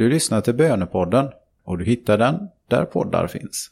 [0.00, 1.28] Du lyssnar till Bönepodden
[1.64, 3.70] och du hittar den där poddar finns.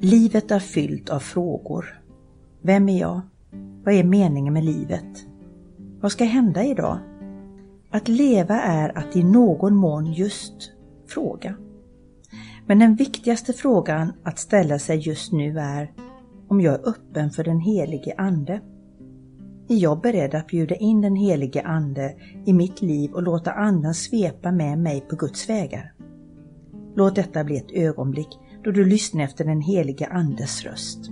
[0.00, 2.02] Livet är fyllt av frågor.
[2.62, 3.20] Vem är jag?
[3.84, 5.26] Vad är meningen med livet?
[6.00, 6.98] Vad ska hända idag?
[7.94, 10.72] Att leva är att i någon mån just
[11.08, 11.54] fråga.
[12.66, 15.92] Men den viktigaste frågan att ställa sig just nu är
[16.48, 18.60] om jag är öppen för den helige Ande.
[19.68, 22.14] Är jag beredd att bjuda in den helige Ande
[22.46, 25.94] i mitt liv och låta Anden svepa med mig på Guds vägar?
[26.96, 31.10] Låt detta bli ett ögonblick då du lyssnar efter den helige Andes röst.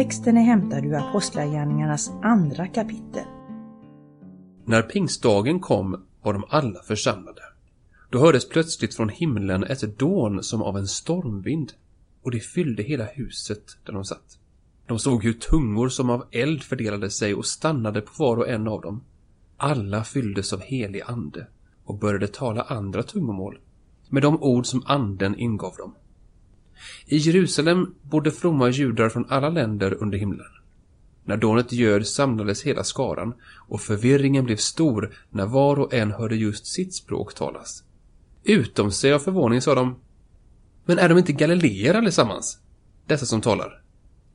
[0.00, 3.24] Texten är hämtad ur Apostlagärningarnas andra kapitel.
[4.64, 7.42] När pingstdagen kom var de alla församlade.
[8.10, 11.72] Då hördes plötsligt från himlen ett dån som av en stormvind
[12.22, 14.38] och det fyllde hela huset där de satt.
[14.86, 18.68] De såg hur tungor som av eld fördelade sig och stannade på var och en
[18.68, 19.04] av dem.
[19.56, 21.46] Alla fylldes av helig ande
[21.84, 23.58] och började tala andra tungomål
[24.08, 25.94] med de ord som anden ingav dem.
[27.06, 30.46] I Jerusalem bodde fromma judar från alla länder under himlen.
[31.24, 33.34] När dånet ljöd samlades hela skaran
[33.68, 37.84] och förvirringen blev stor när var och en hörde just sitt språk talas.
[38.44, 39.96] Utom sig av förvåning sa de
[40.84, 42.58] Men är de inte galileer allesammans?
[43.06, 43.82] Dessa som talar.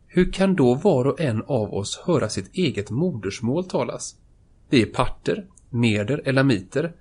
[0.07, 4.15] Hur kan då var och en av oss höra sitt eget modersmål talas?
[4.69, 6.93] Vi är parter, meder, elamiter.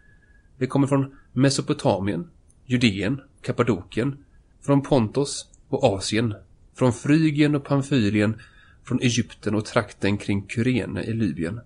[0.59, 2.31] Vi kommer från Mesopotamien,
[2.67, 4.24] Judeen, Kappadokien,
[4.67, 6.35] från Pontos och Asien,
[6.75, 8.41] från Frygien och Pamfylien,
[8.85, 11.61] från Egypten och trakten kring Kyrene i Libyen.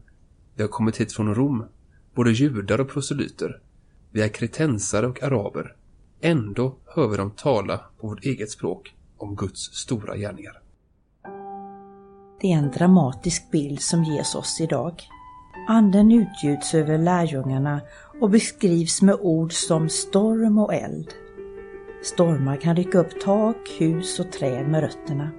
[0.54, 1.64] Vi har kommit hit från Rom,
[2.14, 3.60] både judar och proselyter.
[4.10, 5.76] Vi är kretensare och araber.
[6.20, 10.62] Ändå hör vi dem tala på vårt eget språk om Guds stora gärningar.
[12.40, 15.02] Det är en dramatisk bild som ges oss idag.
[15.68, 17.80] Anden utgjuts över lärjungarna
[18.20, 21.12] och beskrivs med ord som storm och eld.
[22.02, 25.30] Stormar kan rycka upp tak, hus och träd med rötterna.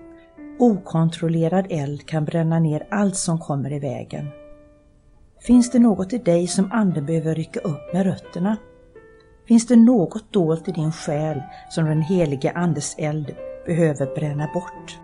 [0.60, 4.28] Okontrollerad eld kan bränna ner allt som kommer i vägen.
[5.42, 8.58] Finns det något i dig som anden behöver rycka upp med rötterna?
[9.48, 15.00] Finns det något dolt i din själ som den helige Andes eld behöver bränna bort?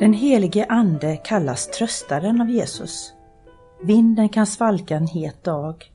[0.00, 3.12] Den helige Ande kallas tröstaren av Jesus.
[3.82, 5.92] Vinden kan svalka en het dag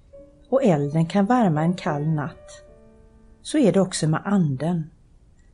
[0.50, 2.65] och elden kan värma en kall natt.
[3.46, 4.90] Så är det också med Anden.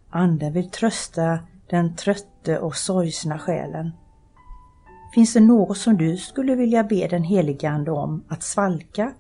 [0.10, 3.92] Anden vill trösta den trötte och sorgsna själen.
[5.14, 9.14] Finns det något som du skulle vilja be den helige Ande om att svalka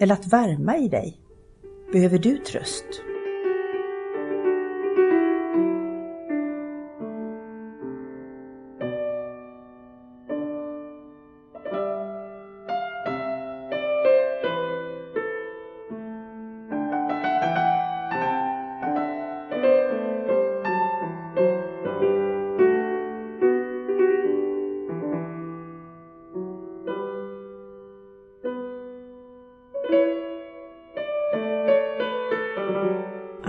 [0.00, 1.20] eller att värma i dig?
[1.92, 2.84] Behöver du tröst?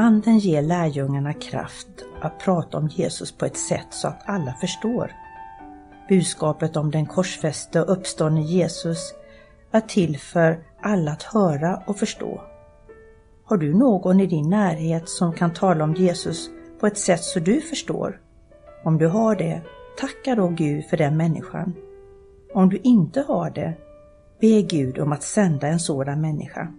[0.04, 1.88] Anden ger lärjungarna kraft
[2.22, 5.12] att prata om Jesus på ett sätt så att alla förstår.
[6.10, 9.14] Budskapet om den korsfäste och uppståndne Jesus
[9.72, 12.42] är till för alla att höra och förstå.
[13.46, 16.50] Har du någon i din närhet som kan tala om Jesus
[16.80, 18.22] på ett sätt så du förstår?
[18.84, 19.62] Om du har det,
[19.98, 21.74] tacka då Gud för den människan.
[22.54, 23.74] Om du inte har det,
[24.42, 26.74] be Gud om att sända en sådan människa.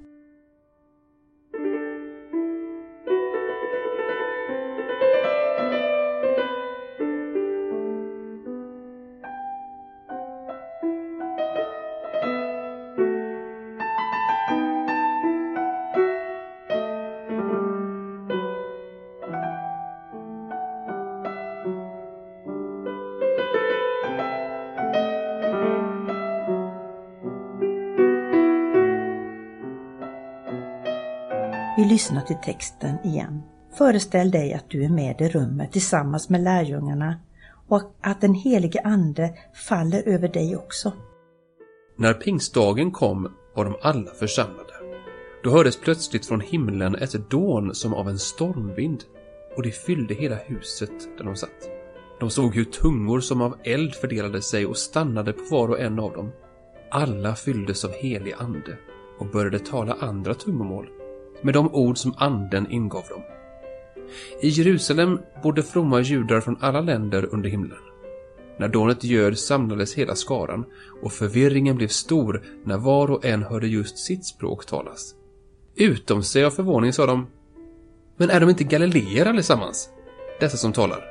[31.85, 33.43] Vi lyssnar till texten igen.
[33.79, 37.21] Föreställ dig att du är med i rummet tillsammans med lärjungarna
[37.69, 39.35] och att den helige Ande
[39.69, 40.93] faller över dig också.
[41.97, 44.73] När pingstdagen kom var de alla församlade.
[45.43, 49.05] Då hördes plötsligt från himlen ett dån som av en stormvind
[49.57, 51.71] och det fyllde hela huset där de satt.
[52.21, 55.99] De såg hur tungor som av eld fördelade sig och stannade på var och en
[55.99, 56.33] av dem.
[56.91, 58.79] Alla fylldes av helig ande
[59.19, 60.87] och började tala andra tungomål
[61.45, 63.23] med de ord som anden ingav dem.
[64.41, 67.79] I Jerusalem bodde fromma judar från alla länder under himlen.
[68.57, 70.65] När dånet ljöd samlades hela skaran
[71.03, 75.15] och förvirringen blev stor när var och en hörde just sitt språk talas.
[75.77, 77.27] Utom sig av förvåning sa de
[78.17, 79.89] Men är de inte galileer allesammans?
[80.41, 81.05] Dessa som talar.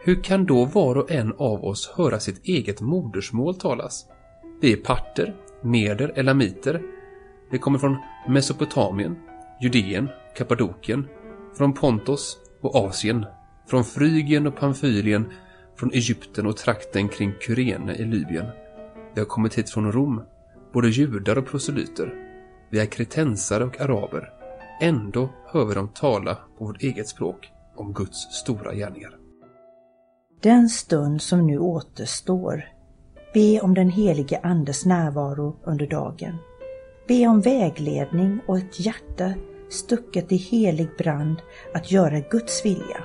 [0.00, 4.06] Hur kan då var och en av oss höra sitt eget modersmål talas?
[4.60, 6.82] Vi är parter, meder, elamiter.
[7.50, 7.96] Vi kommer från
[8.28, 9.16] Mesopotamien,
[9.60, 11.08] Judeen, Kappadokien,
[11.56, 13.26] från Pontos och Asien,
[13.66, 15.32] från Frygien och Pamfylien,
[15.76, 18.46] från Egypten och trakten kring Kyrene i Libyen.
[19.14, 20.22] Vi har kommit hit från Rom,
[20.72, 22.14] både judar och proselyter.
[22.70, 24.32] Vi är kretensare och araber.
[24.80, 29.16] Ändå hör vi dem tala på vårt eget språk om Guds stora gärningar.
[30.42, 32.64] Den stund som nu återstår,
[33.34, 36.38] be om den helige Andes närvaro under dagen.
[37.08, 39.34] Be om vägledning och ett hjärta
[39.68, 41.36] stucket i helig brand
[41.74, 43.04] att göra Guds vilja.